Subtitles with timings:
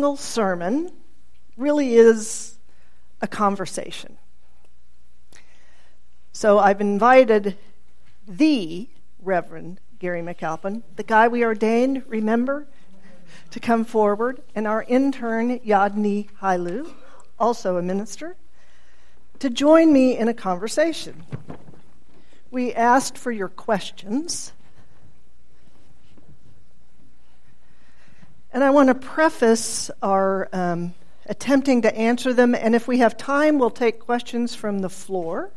[0.00, 0.90] single sermon
[1.58, 2.56] really is
[3.20, 4.16] a conversation.
[6.32, 7.58] So I've invited
[8.26, 8.88] the
[9.20, 12.66] Reverend Gary McAlpin, the guy we ordained, remember,
[13.50, 16.90] to come forward, and our intern, Yadni Hailu,
[17.38, 18.36] also a minister,
[19.38, 21.24] to join me in a conversation.
[22.50, 24.54] We asked for your questions.
[28.52, 30.92] And I want to preface our um,
[31.26, 35.52] attempting to answer them, and if we have time, we'll take questions from the floor.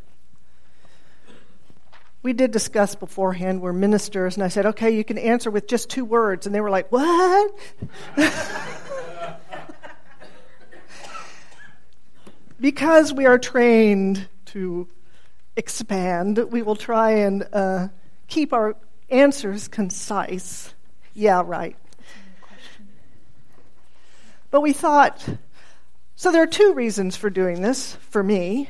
[2.22, 5.90] We did discuss beforehand, we're ministers, and I said, okay, you can answer with just
[5.90, 6.46] two words.
[6.46, 7.52] And they were like, what?
[12.60, 14.88] because we are trained to
[15.56, 17.88] expand, we will try and uh,
[18.28, 18.76] keep our
[19.10, 20.72] answers concise.
[21.12, 21.76] Yeah, right.
[24.54, 25.26] But we thought,
[26.14, 28.68] so there are two reasons for doing this for me.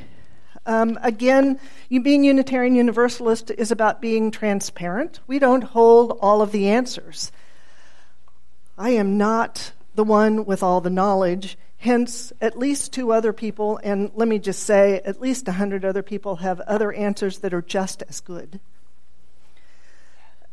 [0.64, 5.20] Um, again, being Unitarian Universalist is about being transparent.
[5.27, 7.31] We don't hold all of the answers.
[8.78, 11.58] I am not the one with all the knowledge.
[11.77, 15.84] Hence, at least two other people, and let me just say, at least a hundred
[15.84, 18.58] other people have other answers that are just as good.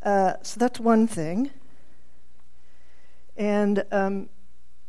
[0.03, 1.51] Uh, so that's one thing.
[3.37, 4.27] And um,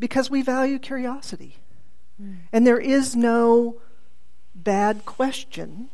[0.03, 1.59] because we value curiosity.
[2.21, 2.39] Mm.
[2.53, 3.77] And there is no
[4.53, 5.91] bad question.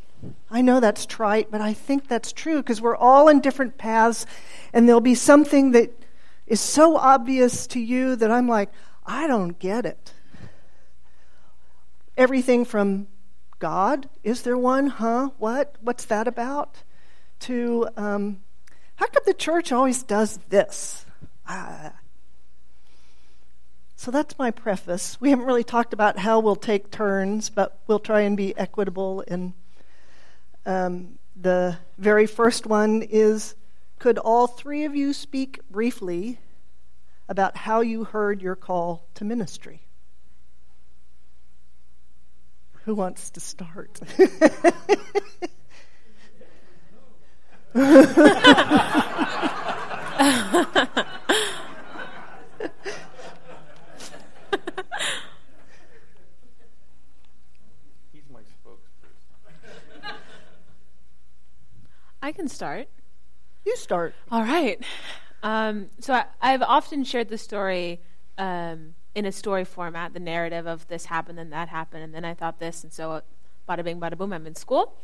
[0.50, 4.24] I know that's trite, but I think that's true because we're all in different paths,
[4.72, 5.90] and there'll be something that
[6.46, 8.70] is so obvious to you that I'm like,
[9.04, 10.14] I don't get it.
[12.16, 13.08] Everything from
[13.58, 14.86] God, is there one?
[14.86, 15.32] Huh?
[15.36, 15.76] What?
[15.82, 16.82] What's that about?
[17.40, 18.40] To, um,
[18.96, 21.04] how come the church always does this?
[21.46, 21.92] Ah,
[24.08, 25.20] so that's my preface.
[25.20, 29.22] We haven't really talked about how we'll take turns, but we'll try and be equitable.
[29.28, 29.52] And
[30.64, 33.54] um, the very first one is
[33.98, 36.38] Could all three of you speak briefly
[37.28, 39.82] about how you heard your call to ministry?
[42.84, 44.00] Who wants to start?
[62.28, 62.88] I can start.
[63.64, 64.14] You start.
[64.30, 64.78] All right.
[65.42, 66.12] Um, so
[66.42, 68.02] I, have often shared the story
[68.36, 72.26] um, in a story format, the narrative of this happened and that happened, and then
[72.26, 73.22] I thought this, and so
[73.66, 74.94] bada bing, bada boom, I'm in school.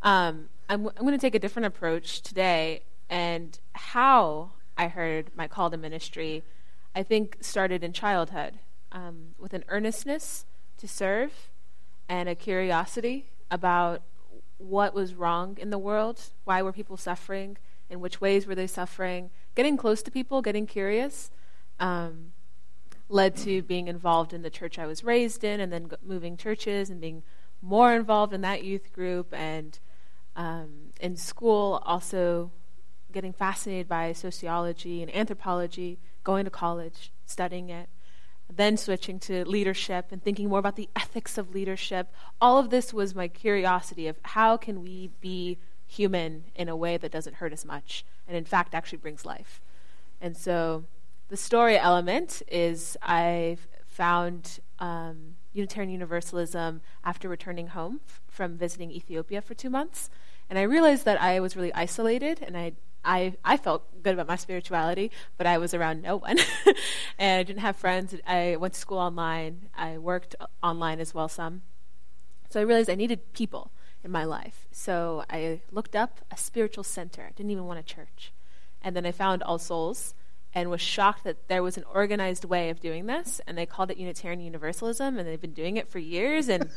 [0.00, 2.80] Um, I'm, I'm going to take a different approach today,
[3.10, 6.44] and how I heard my call to ministry,
[6.94, 8.58] I think, started in childhood
[8.90, 10.46] um, with an earnestness
[10.78, 11.50] to serve
[12.08, 14.00] and a curiosity about
[14.60, 17.56] what was wrong in the world, why were people suffering,
[17.88, 19.30] in which ways were they suffering.
[19.54, 21.30] Getting close to people, getting curious,
[21.80, 22.32] um,
[23.08, 26.90] led to being involved in the church I was raised in, and then moving churches
[26.90, 27.22] and being
[27.62, 29.78] more involved in that youth group, and
[30.36, 32.50] um, in school also
[33.12, 37.88] getting fascinated by sociology and anthropology, going to college, studying it
[38.56, 42.12] then switching to leadership and thinking more about the ethics of leadership.
[42.40, 46.96] All of this was my curiosity of how can we be human in a way
[46.96, 49.60] that doesn't hurt as much and in fact actually brings life.
[50.20, 50.84] And so
[51.28, 58.90] the story element is I found um, Unitarian Universalism after returning home f- from visiting
[58.90, 60.10] Ethiopia for two months.
[60.48, 62.72] And I realized that I was really isolated and I
[63.04, 66.38] I, I felt good about my spirituality, but I was around no one.
[67.18, 68.14] and I didn't have friends.
[68.26, 69.68] I went to school online.
[69.76, 71.62] I worked online as well some.
[72.50, 73.70] So I realized I needed people
[74.02, 74.66] in my life.
[74.70, 77.22] So I looked up a spiritual center.
[77.22, 78.32] I didn't even want a church.
[78.82, 80.14] And then I found All Souls
[80.54, 83.40] and was shocked that there was an organized way of doing this.
[83.46, 86.48] And they called it Unitarian Universalism, and they've been doing it for years.
[86.48, 86.68] And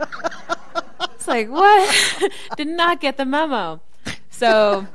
[1.14, 2.32] it's like, what?
[2.56, 3.80] Did not get the memo.
[4.30, 4.86] So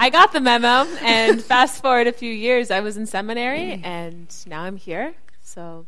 [0.00, 4.34] I got the memo, and fast forward a few years, I was in seminary, and
[4.46, 5.12] now I'm here.
[5.42, 5.84] So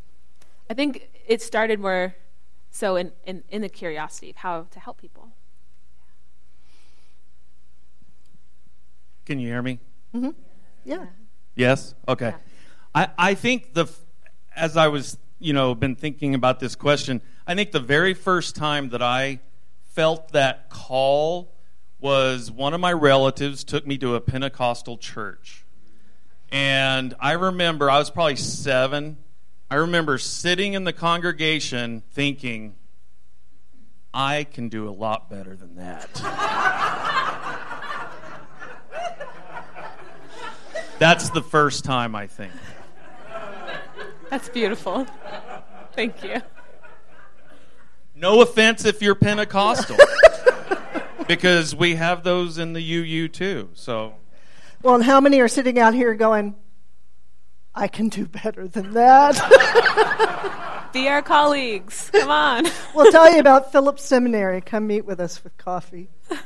[0.69, 2.13] I think it started more
[2.69, 5.29] so in, in, in the curiosity of how to help people.
[9.25, 9.79] Can you hear me?
[10.13, 10.29] Mm-hmm.
[10.85, 11.05] Yeah.
[11.55, 11.95] Yes.
[12.07, 12.27] Okay.
[12.27, 12.37] Yeah.
[12.93, 13.87] I I think the
[14.55, 18.55] as I was you know been thinking about this question, I think the very first
[18.55, 19.39] time that I
[19.85, 21.53] felt that call
[22.03, 25.63] was one of my relatives took me to a Pentecostal church.
[26.51, 29.15] And I remember I was probably seven.
[29.71, 32.75] I remember sitting in the congregation thinking,
[34.13, 36.09] I can do a lot better than that.
[40.99, 42.51] That's the first time, I think.
[44.29, 45.07] That's beautiful.
[45.93, 46.41] Thank you.
[48.13, 49.95] No offense if you're Pentecostal,
[51.35, 53.69] because we have those in the UU too.
[53.73, 54.15] So,
[54.81, 56.55] Well, and how many are sitting out here going,
[57.73, 60.89] I can do better than that?
[60.93, 62.11] Be our colleagues.
[62.11, 62.65] Come on.
[62.95, 64.61] we'll tell you about Phillips Seminary.
[64.61, 66.09] Come meet with us with coffee.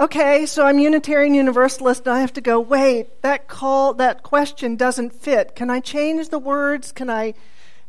[0.00, 4.76] Okay, so I'm Unitarian Universalist, and I have to go, wait, that call, that question
[4.76, 5.56] doesn't fit.
[5.56, 6.92] Can I change the words?
[6.92, 7.34] Can I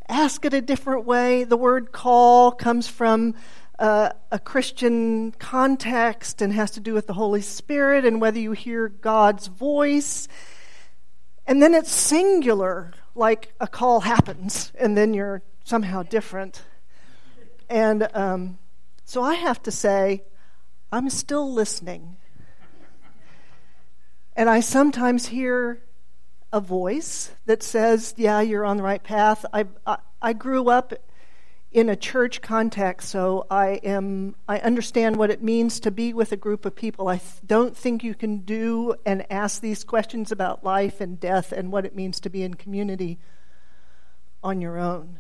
[0.08, 1.44] ask it a different way?
[1.44, 3.36] The word call comes from
[3.80, 8.52] uh, a Christian context and has to do with the Holy Spirit and whether you
[8.52, 10.28] hear God's voice.
[11.48, 16.62] And then it's singular, like a call happens, and then you're somehow different.
[17.70, 18.58] And um,
[19.06, 20.24] so I have to say,
[20.92, 22.18] I'm still listening.
[24.36, 25.82] And I sometimes hear
[26.52, 29.46] a voice that says, Yeah, you're on the right path.
[29.54, 30.94] I, I, I grew up
[31.72, 36.32] in a church context, so I am I understand what it means to be with
[36.32, 37.08] a group of people.
[37.08, 41.72] I don't think you can do and ask these questions about life and death and
[41.72, 43.20] what it means to be in community
[44.44, 45.20] on your own.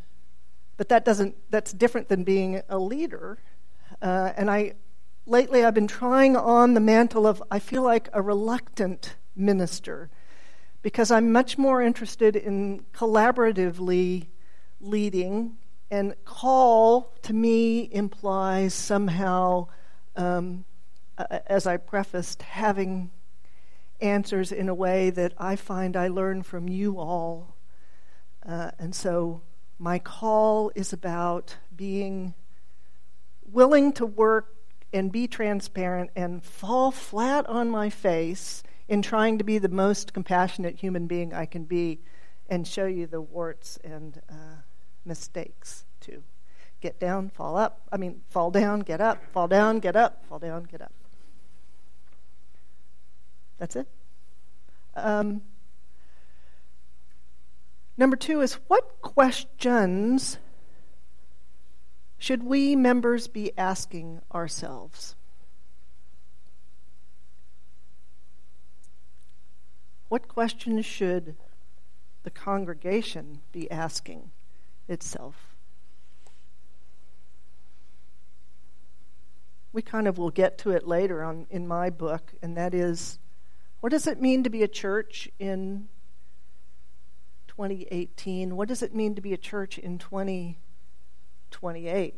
[0.78, 3.38] But that doesn't that's different than being a leader.
[4.02, 4.74] Uh, and I
[5.28, 10.10] lately I've been trying on the mantle of I feel like a reluctant minister
[10.81, 14.28] because I'm much more interested in collaboratively
[14.80, 15.57] leading
[15.91, 19.68] and call to me implies somehow,
[20.15, 20.65] um,
[21.47, 23.12] as I prefaced, having
[24.00, 27.56] answers in a way that I find I learn from you all.
[28.45, 29.41] Uh, and so
[29.77, 32.33] my call is about being
[33.51, 34.56] willing to work
[34.94, 40.13] and be transparent and fall flat on my face in trying to be the most
[40.13, 42.00] compassionate human being I can be
[42.50, 44.62] and show you the warts and uh,
[45.06, 46.24] mistakes too.
[46.81, 47.81] Get down, fall up.
[47.92, 50.94] I mean, fall down, get up, fall down, get up, fall down, get up.
[53.57, 53.88] That's it.
[54.96, 55.42] Um,
[57.98, 60.38] number two is what questions
[62.18, 65.16] should we members be asking ourselves?
[70.07, 71.36] What questions should
[72.24, 74.31] the congregation be asking
[74.89, 75.36] itself?
[79.71, 83.19] We kind of will get to it later on in my book, and that is
[83.81, 85.88] what does it mean to be a church in
[87.47, 88.56] 2018?
[88.56, 92.15] What does it mean to be a church in 2028?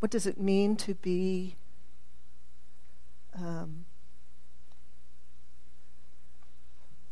[0.00, 1.56] What does it mean to be
[3.34, 3.83] um,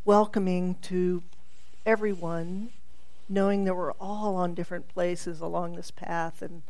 [0.04, 1.22] welcoming to
[1.86, 2.70] everyone,
[3.28, 6.62] knowing that we're all on different places along this path, and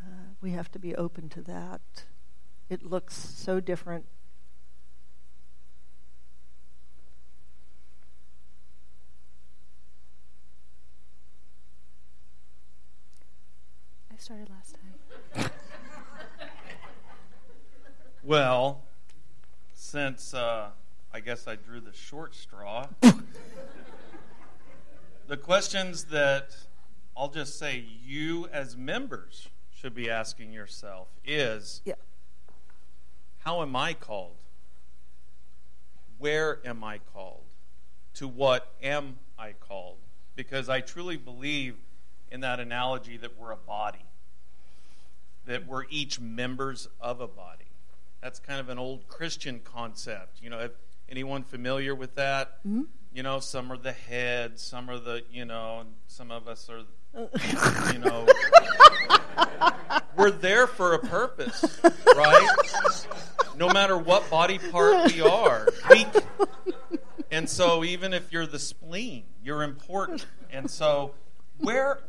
[0.00, 1.80] uh, we have to be open to that.
[2.70, 4.06] It looks so different.
[14.10, 14.76] I started last
[15.34, 15.44] time.
[18.24, 18.80] well,
[19.74, 20.70] since uh,
[21.16, 22.88] I guess I drew the short straw,
[25.26, 26.54] the questions that
[27.16, 31.94] I'll just say you as members should be asking yourself is Yeah.
[33.38, 34.36] how am I called?
[36.18, 37.44] Where am I called?
[38.16, 39.96] To what am I called?
[40.34, 41.76] Because I truly believe
[42.30, 44.04] in that analogy that we're a body,
[45.46, 47.64] that we're each members of a body.
[48.20, 50.42] That's kind of an old Christian concept.
[50.42, 50.72] You know, if
[51.08, 52.58] anyone familiar with that?
[52.66, 52.82] Mm-hmm.
[53.12, 56.82] You know, some are the head, some are the, you know, some of us are,
[57.92, 58.26] you know,
[60.16, 61.80] we're there for a purpose,
[62.14, 62.48] right?
[63.56, 65.68] No matter what body part we are.
[65.88, 66.06] We,
[67.30, 70.26] and so even if you're the spleen, you're important.
[70.50, 71.14] And so
[71.58, 72.00] where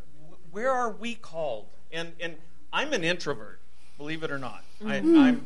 [0.52, 1.68] where are we called?
[1.92, 2.36] And and
[2.72, 3.60] I'm an introvert,
[3.98, 4.64] believe it or not.
[4.84, 5.18] Mm-hmm.
[5.18, 5.46] I, I'm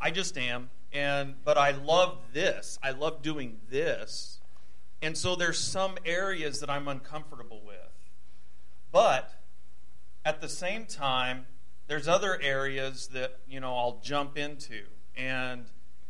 [0.00, 0.70] I just am.
[0.96, 2.78] And but I love this.
[2.82, 4.40] I love doing this.
[5.02, 7.76] And so there's some areas that I'm uncomfortable with.
[8.90, 9.30] But
[10.24, 11.44] at the same time,
[11.86, 14.84] there's other areas that, you know, I'll jump into.
[15.14, 15.66] And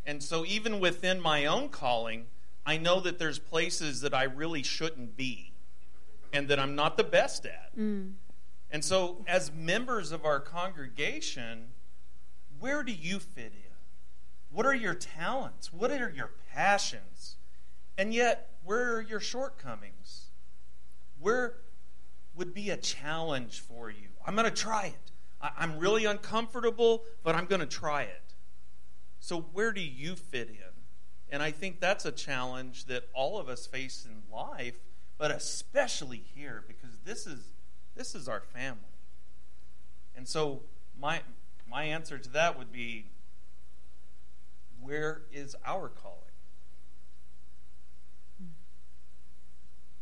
[0.06, 2.26] And so, even within my own calling,
[2.64, 5.52] I know that there's places that I really shouldn't be
[6.32, 7.76] and that I'm not the best at.
[7.76, 8.12] Mm.
[8.70, 11.70] And so, as members of our congregation,
[12.60, 13.65] where do you fit in?
[14.56, 15.70] What are your talents?
[15.70, 17.36] What are your passions?
[17.98, 20.28] And yet, where are your shortcomings?
[21.20, 21.56] Where
[22.34, 24.08] would be a challenge for you?
[24.26, 25.12] I'm going to try it.
[25.42, 28.34] I'm really uncomfortable, but I'm going to try it.
[29.20, 30.72] So, where do you fit in?
[31.28, 34.76] And I think that's a challenge that all of us face in life,
[35.18, 37.50] but especially here, because this is
[37.94, 38.80] this is our family.
[40.16, 40.62] And so
[40.98, 41.20] my
[41.68, 43.10] my answer to that would be
[44.86, 46.20] where is our calling?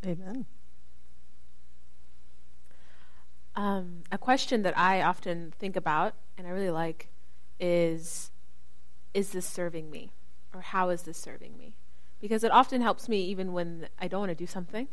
[0.04, 0.46] Amen.
[3.56, 7.08] Um, a question that I often think about and I really like
[7.58, 8.30] is
[9.14, 10.10] Is this serving me?
[10.52, 11.74] Or how is this serving me?
[12.20, 14.88] Because it often helps me even when I don't want to do something.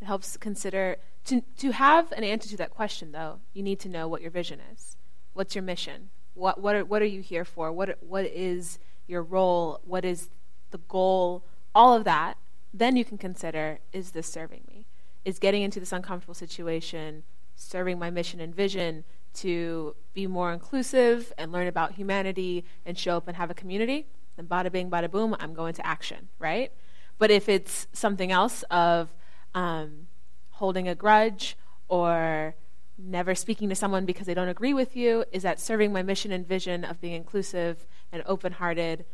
[0.00, 3.88] It helps consider to to have an answer to that question though, you need to
[3.88, 4.96] know what your vision is.
[5.32, 6.10] What's your mission?
[6.34, 7.72] What what are, what are you here for?
[7.72, 9.80] What what is your role?
[9.84, 10.30] What is
[10.70, 11.44] the goal?
[11.74, 12.36] All of that.
[12.72, 14.86] Then you can consider is this serving me?
[15.24, 17.22] Is getting into this uncomfortable situation
[17.56, 23.16] serving my mission and vision to be more inclusive and learn about humanity and show
[23.16, 24.06] up and have a community?
[24.36, 26.72] Then bada bing, bada boom, I'm going to action, right?
[27.18, 29.14] But if it's something else of
[29.54, 30.08] um,
[30.50, 31.56] holding a grudge
[31.88, 32.56] or
[32.98, 35.24] never speaking to someone because they don't agree with you?
[35.32, 39.04] Is that serving my mission and vision of being inclusive and open hearted?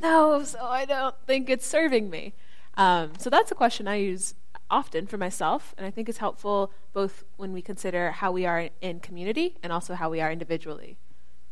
[0.00, 2.32] No, so I don't think it's serving me.
[2.76, 4.34] Um, so that's a question I use
[4.70, 8.70] often for myself, and I think it's helpful both when we consider how we are
[8.80, 10.96] in community and also how we are individually.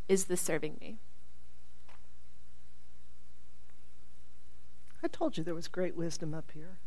[0.08, 0.98] Is this serving me?
[5.02, 6.78] I told you there was great wisdom up here.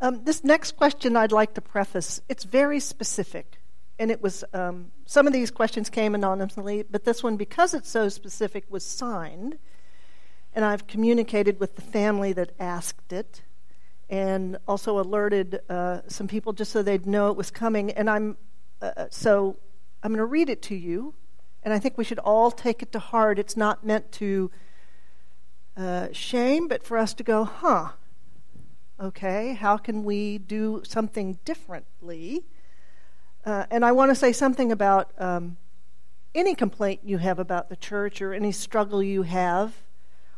[0.00, 2.20] Um, this next question I'd like to preface.
[2.28, 3.58] It's very specific,
[3.98, 7.88] and it was um, some of these questions came anonymously, but this one, because it's
[7.88, 9.58] so specific, was signed,
[10.54, 13.42] and I've communicated with the family that asked it,
[14.08, 17.90] and also alerted uh, some people just so they'd know it was coming.
[17.90, 18.36] And I'm
[18.80, 19.56] uh, uh so
[20.02, 21.14] I'm going to read it to you,
[21.62, 23.38] and I think we should all take it to heart.
[23.38, 24.50] It's not meant to
[25.76, 27.92] uh, shame, but for us to go, huh
[28.98, 32.46] Okay, how can we do something differently?
[33.46, 35.56] Uh, and I want to say something about um,
[36.34, 39.72] any complaint you have about the church or any struggle you have.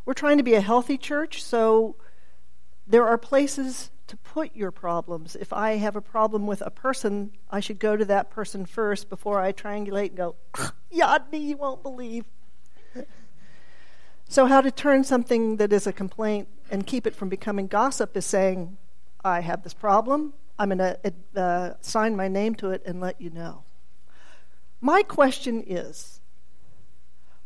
[0.04, 1.96] We're trying to be a healthy church, so
[2.86, 5.36] there are places to put your problems.
[5.36, 9.08] If I have a problem with a person, I should go to that person first
[9.08, 10.36] before I triangulate and go,
[10.92, 12.26] Yadni, you won't believe.
[14.28, 18.18] so, how to turn something that is a complaint and keep it from becoming gossip
[18.18, 18.76] is saying,
[19.24, 20.34] I have this problem.
[20.58, 23.62] I'm going to uh, sign my name to it and let you know.
[24.80, 26.20] My question is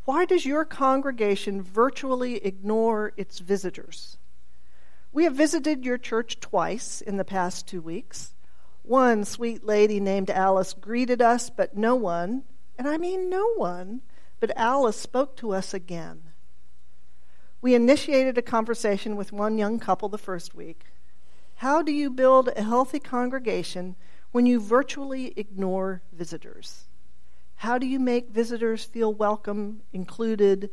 [0.04, 4.19] why does your congregation virtually ignore its visitors?
[5.12, 8.35] We have visited your church twice in the past two weeks.
[8.83, 12.42] One sweet lady named Alice greeted us, but no one,
[12.76, 14.00] and I mean no one,
[14.40, 16.23] but Alice spoke to us again.
[17.61, 20.87] We initiated a conversation with one young couple the first week.
[21.62, 23.95] How do you build a healthy congregation
[24.33, 26.87] when you virtually ignore visitors?
[27.54, 30.71] How do you make visitors feel welcome, included,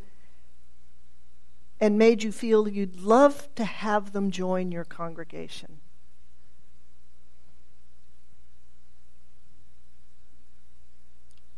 [1.79, 5.79] and made you feel you'd love to have them join your congregation?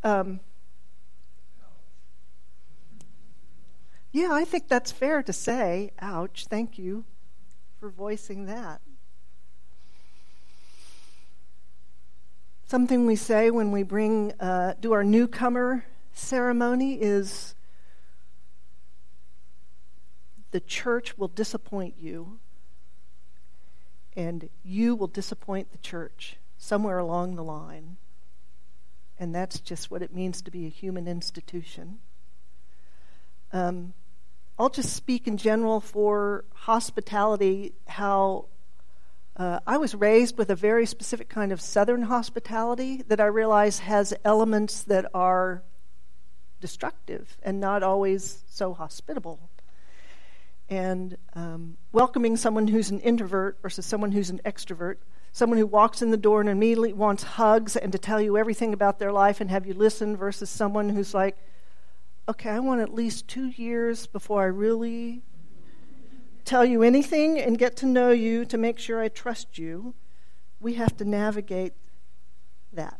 [0.04, 0.40] Um,
[4.12, 5.92] Yeah, I think that's fair to say.
[6.02, 7.06] Ouch, thank you
[7.80, 8.82] for voicing that.
[12.72, 17.54] Something we say when we bring, uh, do our newcomer ceremony is
[20.52, 22.38] the church will disappoint you,
[24.16, 27.98] and you will disappoint the church somewhere along the line.
[29.18, 31.98] And that's just what it means to be a human institution.
[33.52, 33.92] Um,
[34.58, 38.46] I'll just speak in general for hospitality, how
[39.36, 43.80] uh, I was raised with a very specific kind of Southern hospitality that I realize
[43.80, 45.62] has elements that are
[46.60, 49.50] destructive and not always so hospitable.
[50.68, 54.96] And um, welcoming someone who's an introvert versus someone who's an extrovert,
[55.32, 58.74] someone who walks in the door and immediately wants hugs and to tell you everything
[58.74, 61.36] about their life and have you listen versus someone who's like,
[62.28, 65.22] okay, I want at least two years before I really
[66.44, 69.94] tell you anything and get to know you to make sure I trust you.
[70.60, 71.74] We have to navigate
[72.72, 72.98] that.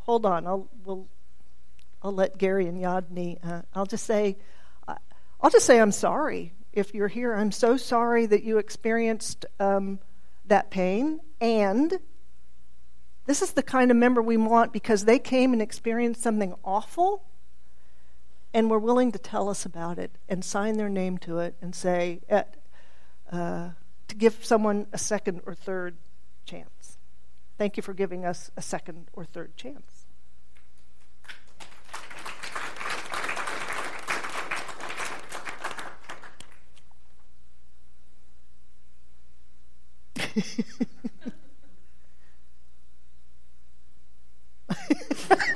[0.00, 1.08] Hold on, I'll we'll,
[2.02, 3.38] I'll let Gary and Yadni.
[3.42, 4.36] Uh, I'll just say,
[4.86, 4.96] uh,
[5.40, 7.34] I'll just say I'm sorry if you're here.
[7.34, 9.98] I'm so sorry that you experienced um,
[10.44, 11.98] that pain, and
[13.24, 17.24] this is the kind of member we want because they came and experienced something awful
[18.54, 21.74] and were willing to tell us about it and sign their name to it and
[21.74, 23.70] say, uh,
[24.06, 25.96] to give someone a second or third
[26.46, 26.96] chance.
[27.58, 30.06] Thank you for giving us a second or third chance.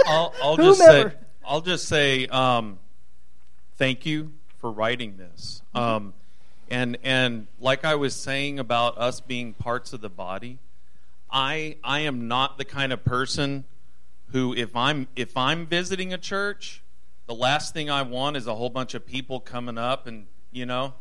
[0.07, 1.13] I'll, I'll just say,
[1.45, 2.79] I'll just say, um,
[3.79, 5.63] thank you for writing this.
[5.75, 5.85] Mm-hmm.
[5.85, 6.15] Um,
[6.71, 10.59] and and like I was saying about us being parts of the body,
[11.31, 13.65] I I am not the kind of person
[14.33, 16.83] who if I'm if I'm visiting a church,
[17.27, 20.67] the last thing I want is a whole bunch of people coming up and you
[20.67, 20.93] know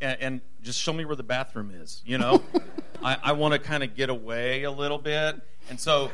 [0.00, 2.02] and, and just show me where the bathroom is.
[2.06, 2.42] You know,
[3.02, 5.36] I, I want to kind of get away a little bit,
[5.68, 6.10] and so,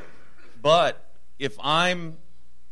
[0.61, 1.05] but
[1.39, 2.17] if I'm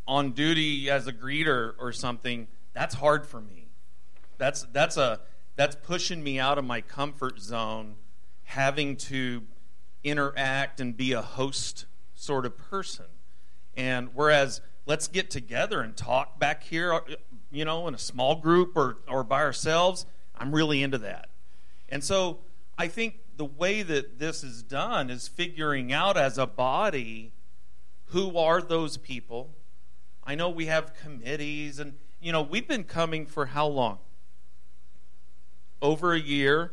[0.06, 3.68] on duty as a greeter or something, that's hard for me.
[4.36, 5.20] That's that's a
[5.56, 7.94] that's pushing me out of my comfort zone,
[8.42, 9.42] having to
[10.02, 13.06] interact and be a host sort of person.
[13.76, 17.00] And whereas let's get together and talk back here, uh,
[17.50, 20.04] you know, in a small group or or by ourselves,
[20.36, 21.28] I'm really into that.
[21.88, 22.40] And so
[22.76, 27.32] I think the way that this is done is figuring out as a body
[28.06, 29.54] who are those people.
[30.24, 33.98] I know we have committees and you know, we've been coming for how long?
[35.82, 36.72] Over a year.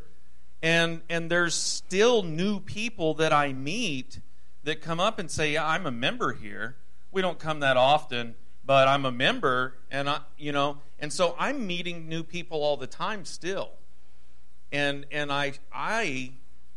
[0.64, 4.22] And and there's still new people that I meet
[4.64, 6.78] that come up and say, yeah, I'm a member here.
[7.12, 11.36] We don't come that often, but I'm a member and I you know, and so
[11.38, 13.72] I'm meeting new people all the time still.
[14.72, 16.32] And and I I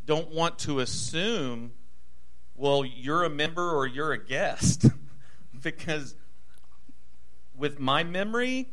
[0.05, 1.73] don't want to assume
[2.57, 4.87] well, you're a member or you're a guest
[5.63, 6.17] because
[7.57, 8.69] with my memory,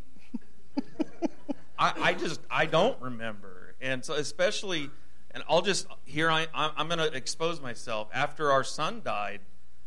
[1.77, 4.89] I, I, just I don't remember, and so especially,
[5.31, 8.09] and I'll just here I I'm going to expose myself.
[8.13, 9.41] After our son died,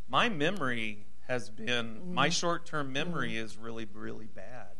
[0.08, 2.12] my memory has been mm.
[2.12, 3.44] my short term memory mm.
[3.44, 4.72] is really really bad,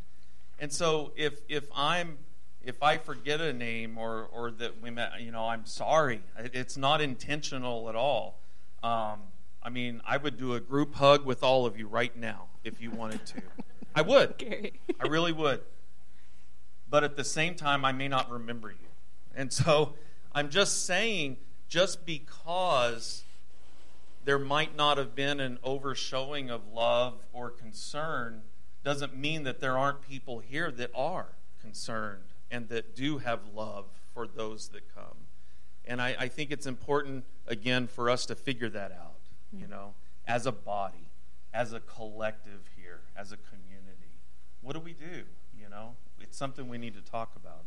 [0.58, 2.18] and so if if I'm
[2.62, 6.20] if I forget a name or or that we met, you know, I'm sorry.
[6.36, 8.40] It's not intentional at all.
[8.82, 9.20] Um,
[9.62, 12.80] I mean, I would do a group hug with all of you right now if
[12.80, 13.42] you wanted to.
[13.94, 14.36] I would.
[14.38, 14.80] Gary.
[15.00, 15.60] I really would.
[16.88, 18.88] But at the same time, I may not remember you.
[19.34, 19.94] And so
[20.32, 21.36] I'm just saying,
[21.68, 23.24] just because
[24.24, 28.42] there might not have been an overshowing of love or concern
[28.82, 31.28] doesn't mean that there aren't people here that are
[31.60, 35.16] concerned and that do have love for those that come.
[35.86, 39.20] And I, I think it's important, again, for us to figure that out,
[39.52, 39.70] you mm-hmm.
[39.70, 39.94] know,
[40.26, 41.03] as a body,
[41.54, 44.04] as a collective here, as a community
[44.64, 45.24] what do we do?
[45.56, 47.64] You know, it's something we need to talk about.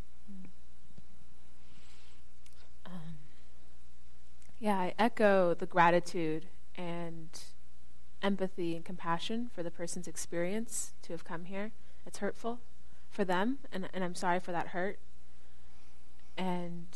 [2.85, 3.17] Um,
[4.59, 7.29] yeah, I echo the gratitude and
[8.23, 11.71] empathy and compassion for the person's experience to have come here.
[12.05, 12.59] It's hurtful
[13.11, 14.97] for them, and, and I'm sorry for that hurt.
[16.35, 16.87] And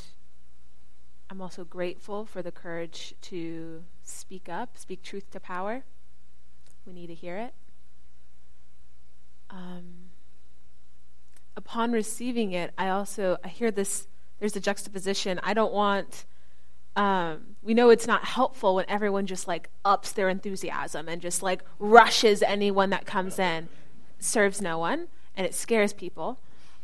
[1.29, 5.83] I'm also grateful for the courage to speak up, speak truth to power.
[6.85, 7.53] We need to hear it
[9.51, 10.09] um,
[11.55, 14.07] upon receiving it, I also I hear this.
[14.39, 15.39] There's a juxtaposition.
[15.43, 16.25] I don't want.
[16.95, 21.41] Um, we know it's not helpful when everyone just like ups their enthusiasm and just
[21.41, 23.69] like rushes anyone that comes in.
[24.19, 26.39] serves no one, and it scares people.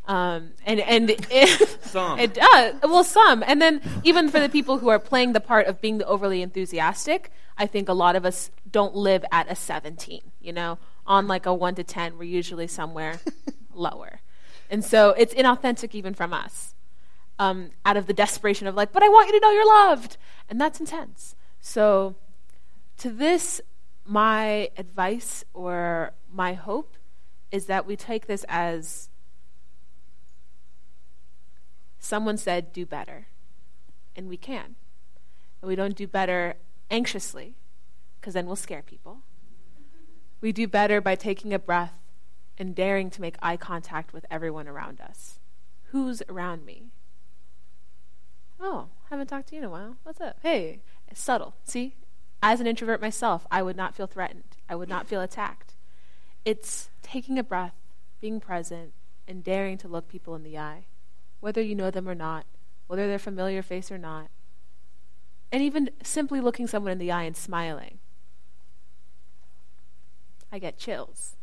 [0.05, 2.19] Um, and and it, some.
[2.19, 5.67] it does well some, and then even for the people who are playing the part
[5.67, 9.56] of being the overly enthusiastic, I think a lot of us don't live at a
[9.56, 10.21] 17.
[10.41, 13.19] You know, on like a 1 to 10, we're usually somewhere
[13.73, 14.21] lower.
[14.69, 16.73] And so it's inauthentic even from us.
[17.39, 20.17] Um, out of the desperation of like, but I want you to know you're loved.
[20.49, 21.36] And that's intense.
[21.60, 22.15] So
[22.97, 23.62] to this,
[24.06, 26.97] my advice or my hope
[27.51, 29.10] is that we take this as
[31.99, 33.27] someone said, do better.
[34.15, 34.75] And we can.
[35.62, 36.56] And we don't do better
[36.89, 37.56] anxiously,
[38.19, 39.19] because then we'll scare people
[40.41, 41.93] We do better by taking a breath
[42.58, 45.39] and daring to make eye contact with everyone around us.
[45.91, 46.91] Who's around me?
[48.60, 49.97] Oh, haven't talked to you in a while.
[50.03, 50.38] What's up?
[50.41, 51.56] Hey, it's subtle.
[51.63, 51.95] See?
[52.41, 54.58] As an introvert myself, I would not feel threatened.
[54.69, 55.73] I would not feel attacked.
[56.45, 57.75] It's taking a breath,
[58.21, 58.93] being present,
[59.27, 60.86] and daring to look people in the eye,
[61.39, 62.45] whether you know them or not,
[62.88, 64.30] whether they're familiar face or not.
[65.51, 67.99] And even simply looking someone in the eye and smiling.
[70.51, 71.36] I get chills.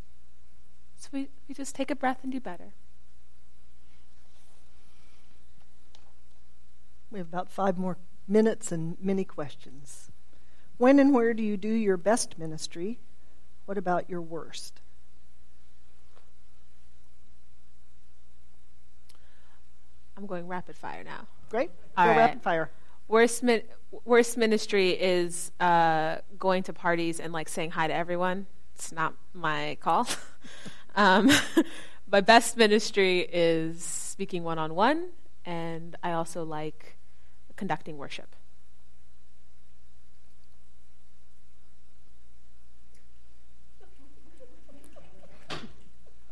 [0.96, 2.72] So we, we just take a breath and do better.
[7.10, 10.10] We have about five more minutes and many questions.
[10.78, 12.98] When and where do you do your best ministry?
[13.66, 14.80] What about your worst?
[20.16, 21.26] I'm going rapid fire now.
[21.50, 21.70] Great.
[21.96, 22.18] All Go right.
[22.18, 22.70] rapid fire.
[23.08, 23.62] Worst, mi-
[24.04, 28.46] worst ministry is uh, going to parties and like saying hi to everyone.
[28.74, 30.08] It's not my call.
[30.96, 31.30] um,
[32.10, 35.10] my best ministry is speaking one on one,
[35.44, 36.96] and I also like
[37.56, 38.34] conducting worship.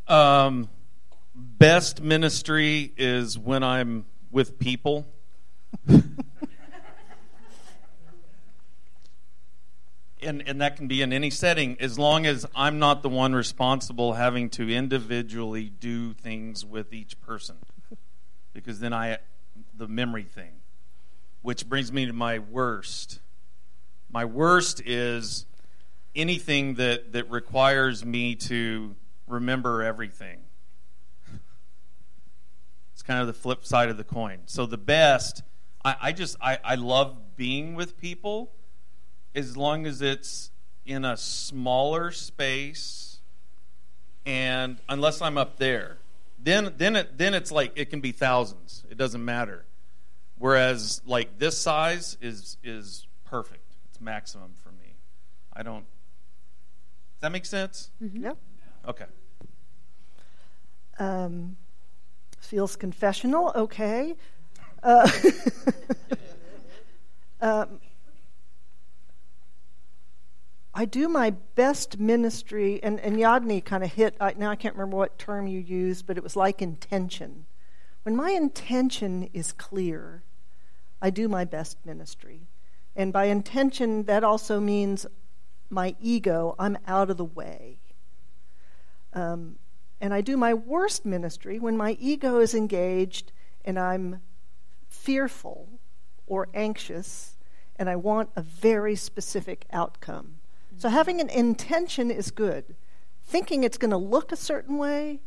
[0.09, 0.69] Um,
[1.35, 5.07] best ministry is when I'm with people.
[10.23, 13.35] and, and that can be in any setting as long as I'm not the one
[13.35, 17.57] responsible having to individually do things with each person.
[18.53, 19.19] Because then I,
[19.77, 20.53] the memory thing,
[21.43, 23.21] which brings me to my worst.
[24.11, 25.47] My worst is
[26.15, 28.95] anything that, that requires me to
[29.27, 30.41] remember everything.
[32.93, 34.41] It's kind of the flip side of the coin.
[34.47, 35.43] So the best,
[35.85, 38.53] I, I just I, I love being with people
[39.35, 40.51] as long as it's
[40.85, 43.21] in a smaller space
[44.27, 45.99] and unless I'm up there.
[46.39, 48.85] Then then it then it's like it can be thousands.
[48.91, 49.65] It doesn't matter.
[50.39, 53.75] Whereas like this size is is perfect.
[53.91, 54.97] It's maximum for me.
[55.53, 57.91] I don't Does that make sense?
[58.01, 58.37] Yep.
[58.89, 59.05] Okay.
[60.99, 61.57] Um,
[62.41, 63.53] feels confessional.
[63.55, 64.15] Okay.
[64.83, 65.09] Uh,
[67.41, 67.81] um,
[70.75, 74.75] I do my best ministry, and, and Yadni kind of hit, I, now I can't
[74.75, 77.45] remember what term you used, but it was like intention.
[78.05, 80.23] When my intention is clear,
[81.01, 82.49] I do my best ministry.
[82.97, 85.07] And by intention, that also means
[85.69, 87.79] my ego, I'm out of the way.
[89.13, 89.57] Um,
[90.01, 93.31] and I do my worst ministry when my ego is engaged
[93.65, 94.21] and I'm
[94.89, 95.69] fearful
[96.27, 97.37] or anxious
[97.77, 100.37] and I want a very specific outcome.
[100.77, 102.75] So having an intention is good.
[103.25, 105.21] Thinking it's going to look a certain way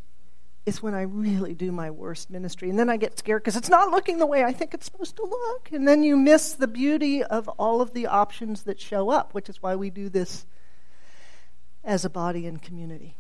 [0.66, 2.70] is when I really do my worst ministry.
[2.70, 5.16] And then I get scared because it's not looking the way I think it's supposed
[5.18, 5.70] to look.
[5.72, 9.48] And then you miss the beauty of all of the options that show up, which
[9.48, 10.46] is why we do this
[11.84, 13.16] as a body and community.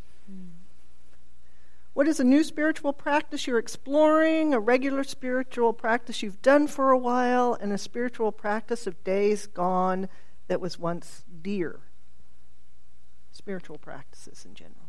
[1.93, 6.91] What is a new spiritual practice you're exploring, a regular spiritual practice you've done for
[6.91, 10.09] a while, and a spiritual practice of days gone
[10.47, 11.84] that was once dear?
[13.35, 14.87] Spiritual practices in general.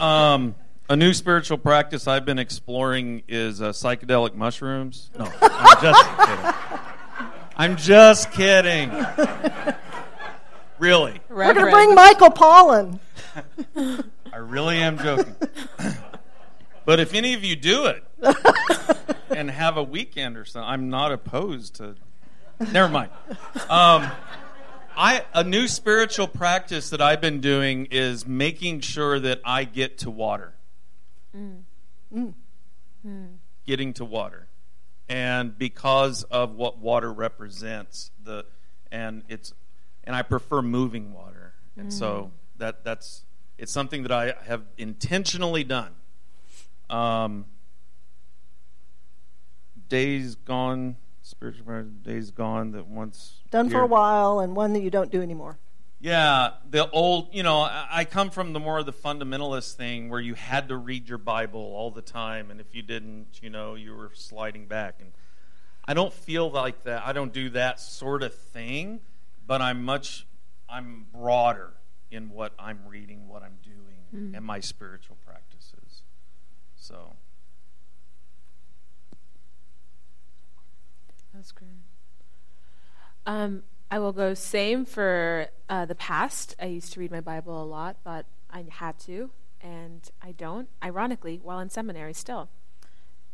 [0.00, 0.54] Um,
[0.88, 5.10] a new spiritual practice I've been exploring is uh, psychedelic mushrooms.
[5.18, 6.54] No, I'm just kidding.
[7.58, 9.76] I'm just kidding.
[10.78, 12.98] Really, We're going to bring Michael Pollan.
[13.76, 15.36] I really am joking.
[16.84, 18.04] but if any of you do it
[19.30, 21.94] and have a weekend or something, I'm not opposed to.
[22.72, 23.10] Never mind.
[23.68, 24.10] Um,
[24.96, 29.98] I a new spiritual practice that I've been doing is making sure that I get
[29.98, 30.54] to water.
[31.36, 31.62] Mm.
[32.14, 32.34] Mm.
[33.06, 33.28] Mm.
[33.66, 34.48] Getting to water,
[35.08, 38.44] and because of what water represents, the
[38.90, 39.54] and it's
[40.04, 43.24] and I prefer moving water, and so that that's
[43.58, 45.92] it's something that I have intentionally done.
[46.92, 47.46] Um,
[49.88, 54.90] days gone, spiritual days gone that once Done for a while, and one that you
[54.90, 55.58] don't do anymore.
[56.00, 60.08] yeah, the old, you know, I I come from the more of the fundamentalist thing
[60.10, 63.50] where you had to read your Bible all the time, and if you didn't, you
[63.50, 64.96] know, you were sliding back.
[65.00, 65.12] And
[65.84, 67.06] I don't feel like that.
[67.06, 69.00] I don't do that sort of thing,
[69.46, 70.26] but I'm much,
[70.68, 71.70] I'm broader
[72.10, 75.31] in what I'm reading, what I'm doing, and my spiritual practices.
[76.82, 77.14] So
[81.32, 81.70] that's great.
[83.24, 86.56] Um, I will go same for uh, the past.
[86.60, 90.68] I used to read my Bible a lot, but I had to, and I don't.
[90.82, 92.48] Ironically, while in seminary, still.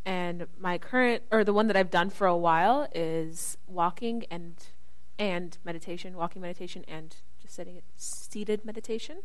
[0.04, 4.56] And my current, or the one that I've done for a while, is walking and
[5.18, 9.22] and meditation, walking meditation, and just sitting, seated meditation.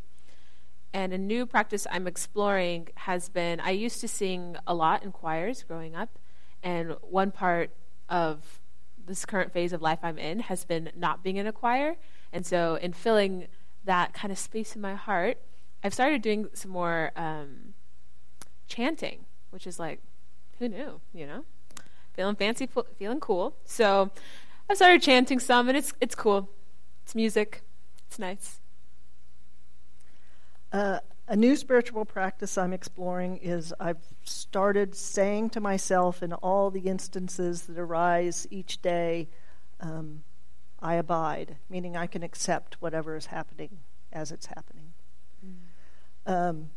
[0.93, 5.11] And a new practice I'm exploring has been I used to sing a lot in
[5.11, 6.19] choirs growing up,
[6.61, 7.71] and one part
[8.09, 8.61] of
[9.05, 11.95] this current phase of life I'm in has been not being in a choir.
[12.31, 13.47] And so, in filling
[13.85, 15.37] that kind of space in my heart,
[15.83, 17.73] I've started doing some more um,
[18.67, 19.99] chanting, which is like,
[20.59, 21.43] who knew, you know?
[22.13, 23.55] Feeling fancy, feeling cool.
[23.65, 24.11] So,
[24.69, 26.49] I've started chanting some, and it's it's cool.
[27.03, 27.61] It's music.
[28.07, 28.59] It's nice.
[30.73, 36.71] Uh, a new spiritual practice I'm exploring is I've started saying to myself in all
[36.71, 39.29] the instances that arise each day,
[39.79, 40.23] um,
[40.81, 43.81] I abide, meaning I can accept whatever is happening
[44.11, 44.93] as it's happening.
[45.45, 46.31] Mm.
[46.31, 46.69] Um,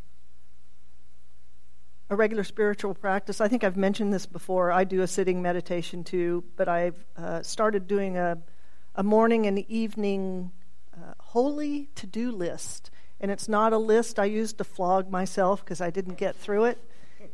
[2.11, 4.71] a regular spiritual practice, I think I've mentioned this before.
[4.71, 8.39] I do a sitting meditation too, but I've uh, started doing a,
[8.95, 10.53] a morning and evening
[10.95, 15.64] uh, holy to do list and it's not a list I used to flog myself
[15.64, 16.79] because I didn't get through it.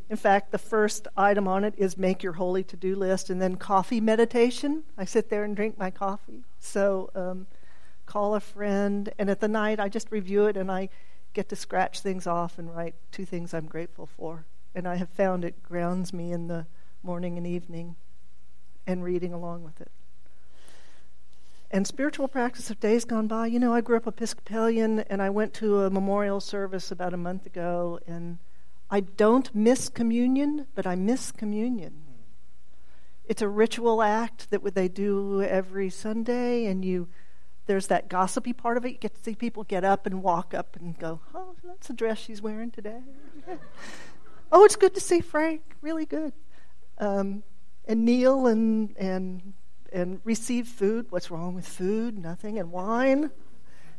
[0.09, 3.41] In fact, the first item on it is make your holy to do list, and
[3.41, 4.83] then coffee meditation.
[4.97, 6.43] I sit there and drink my coffee.
[6.59, 7.47] So, um,
[8.05, 10.89] call a friend, and at the night, I just review it and I
[11.33, 14.45] get to scratch things off and write two things I'm grateful for.
[14.75, 16.65] And I have found it grounds me in the
[17.01, 17.95] morning and evening
[18.85, 19.91] and reading along with it
[21.73, 23.47] and spiritual practice of days gone by.
[23.47, 27.17] You know, I grew up Episcopalian and I went to a memorial service about a
[27.17, 28.37] month ago, and
[28.91, 32.03] I don't miss communion, but I miss communion.
[33.25, 37.07] It's a ritual act that they do every Sunday, and you
[37.65, 38.91] there's that gossipy part of it.
[38.91, 41.93] You get to see people get up and walk up and go, "Oh, that's the
[41.93, 43.01] dress she's wearing today."
[44.51, 45.61] oh, it's good to see Frank.
[45.81, 46.33] Really good.
[46.99, 47.41] Um,
[47.87, 49.53] and kneel and and
[49.93, 51.07] and receive food.
[51.09, 52.17] What's wrong with food?
[52.17, 52.59] Nothing.
[52.59, 53.31] And wine.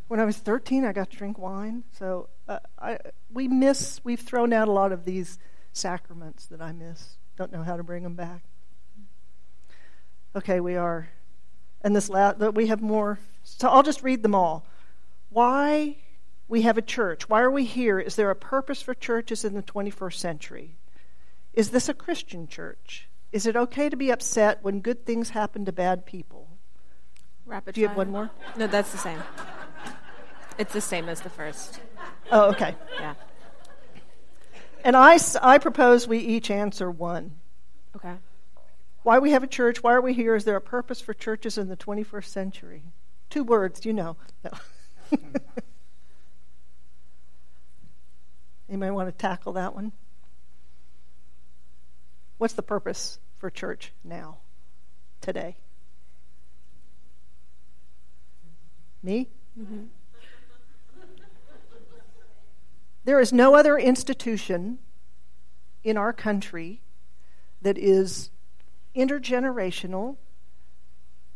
[0.09, 1.85] When I was 13, I got to drink wine.
[1.99, 2.99] So uh, I,
[3.33, 5.39] we miss, we've thrown out a lot of these
[5.73, 7.17] sacraments that I miss.
[7.37, 8.43] Don't know how to bring them back.
[10.37, 11.09] Okay, we are.
[11.81, 13.19] And this last, we have more.
[13.45, 14.67] So I'll just read them all.
[15.31, 15.97] Why
[16.49, 17.29] we have a church.
[17.29, 17.99] Why are we here?
[17.99, 20.77] Is there a purpose for churches in the 21st century?
[21.53, 23.09] Is this a Christian church?
[23.35, 26.47] Is it okay to be upset when good things happen to bad people?
[27.45, 27.97] Rapid Do you fire.
[27.97, 28.31] have one more?
[28.57, 29.21] No, that's the same.
[30.57, 31.81] It's the same as the first.
[32.31, 32.77] Oh, okay.
[33.01, 33.15] Yeah.
[34.85, 37.33] And I, I propose we each answer one.
[37.97, 38.15] Okay.
[39.03, 39.83] Why we have a church?
[39.83, 40.37] Why are we here?
[40.37, 42.85] Is there a purpose for churches in the 21st century?
[43.31, 44.17] Two words, you know.
[44.45, 44.53] No.
[48.69, 49.91] Anybody want to tackle that one?
[52.39, 54.39] What's the purpose for church now,
[55.21, 55.55] today?
[59.03, 59.29] Me?
[59.61, 59.83] Mm-hmm.
[63.05, 64.79] There is no other institution
[65.83, 66.81] in our country
[67.61, 68.31] that is
[68.97, 70.17] intergenerational,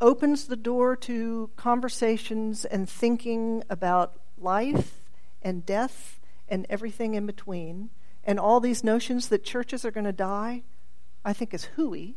[0.01, 5.05] opens the door to conversations and thinking about life
[5.43, 6.19] and death
[6.49, 7.91] and everything in between,
[8.25, 10.63] and all these notions that churches are going to die
[11.25, 12.17] I think is hooey.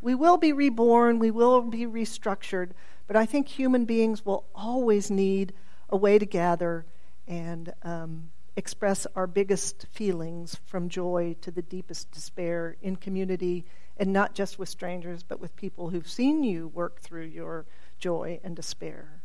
[0.00, 2.70] We will be reborn, we will be restructured,
[3.06, 5.54] but I think human beings will always need
[5.88, 6.84] a way to gather
[7.26, 13.64] and um, express our biggest feelings from joy to the deepest despair in community,
[13.96, 17.64] and not just with strangers, but with people who've seen you work through your
[17.98, 19.22] joy and despair.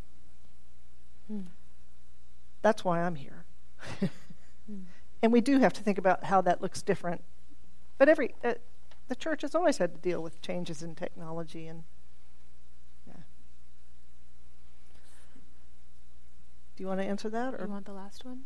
[1.27, 1.41] Hmm.
[2.61, 3.45] That's why I'm here.
[3.99, 4.05] hmm.
[5.21, 7.21] And we do have to think about how that looks different.
[7.97, 8.53] But every, uh,
[9.09, 11.83] the church has always had to deal with changes in technology and
[13.07, 13.13] yeah.
[16.77, 18.41] Do you want to answer that, or do you want the last one,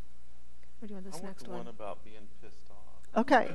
[0.82, 1.66] or do you want this I next want one?
[1.66, 3.22] one about being pissed off.
[3.22, 3.50] Okay.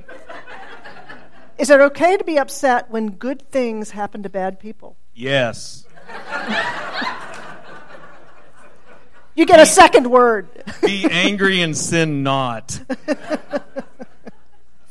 [1.57, 4.95] Is it okay to be upset when good things happen to bad people?
[5.13, 5.85] Yes.
[9.35, 10.49] You get a second word.
[10.81, 12.77] Be angry and sin not.
[13.07, 13.57] of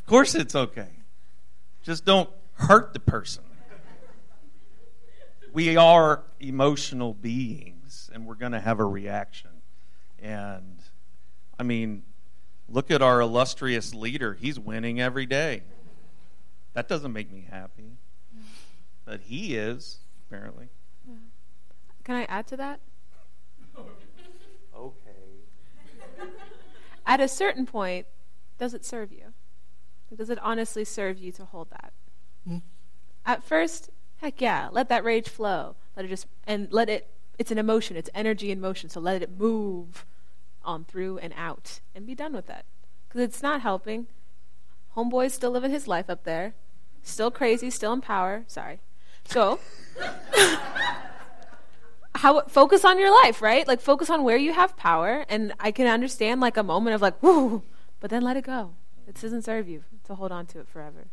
[0.07, 0.88] course, it's okay.
[1.88, 3.44] Just don't hurt the person.
[5.55, 9.48] We are emotional beings, and we're going to have a reaction.
[10.18, 10.81] And,
[11.59, 12.03] I mean,
[12.68, 14.35] look at our illustrious leader.
[14.35, 15.62] He's winning every day.
[16.74, 17.96] That doesn't make me happy.
[19.07, 20.01] But he is.
[20.27, 20.68] apparently.
[22.05, 22.81] Can I add to that?
[24.77, 26.29] Okay.
[27.07, 28.07] At a certain point,
[28.59, 29.27] does it serve you?
[30.16, 31.92] Does it honestly serve you to hold that?
[32.48, 32.62] Mm.
[33.26, 35.76] At first, heck yeah, let that rage flow.
[35.96, 39.22] Let it just, and let it, it's an emotion, it's energy in motion, so let
[39.22, 40.06] it move
[40.64, 42.64] on through and out and be done with it.
[43.06, 44.06] Because it's not helping.
[44.96, 46.54] Homeboy's still living his life up there,
[47.02, 48.44] still crazy, still in power.
[48.46, 48.80] Sorry.
[49.24, 49.60] So,
[52.14, 53.68] how focus on your life, right?
[53.68, 57.02] Like focus on where you have power, and I can understand like a moment of
[57.02, 57.62] like, whoo,
[58.00, 58.74] but then let it go.
[59.06, 61.06] It doesn't serve you to hold on to it forever.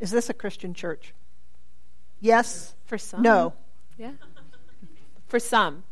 [0.00, 1.14] Is this a Christian church?
[2.20, 2.74] Yes.
[2.86, 3.52] For some, No.
[3.96, 4.12] yeah.
[5.28, 5.84] For some,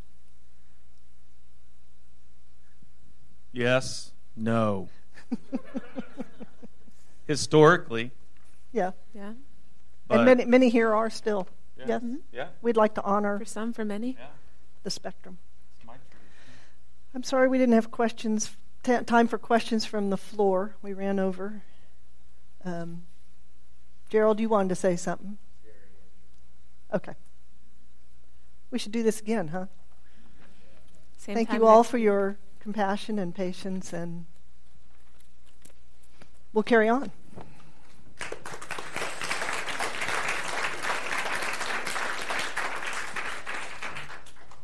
[3.52, 4.12] Yes.
[4.36, 4.88] No.
[7.26, 8.12] Historically.
[8.72, 8.92] Yeah.
[9.14, 9.32] yeah.
[10.06, 11.48] But, and many, many here are still.
[11.76, 11.84] Yeah.
[11.88, 12.02] Yes.
[12.32, 12.48] Yeah.
[12.62, 14.16] We'd like to honor For some, for many.
[14.18, 14.26] Yeah.
[14.84, 15.38] the spectrum.
[15.76, 16.52] It's my tradition.
[17.14, 20.76] I'm sorry we didn't have questions, t- time for questions from the floor.
[20.82, 21.62] We ran over.
[22.64, 23.04] Um,
[24.08, 25.38] Gerald, you wanted to say something?
[26.92, 27.14] Okay.
[28.70, 29.66] We should do this again, huh?
[31.16, 34.26] Same Thank you all for your compassion and patience, and
[36.52, 37.10] we'll carry on.